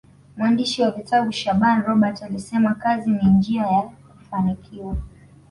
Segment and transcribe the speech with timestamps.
[0.37, 3.81] mwandishi wa vitabu shaaban robert alisema kazi ni njia ya
[4.15, 4.97] kufanikiwa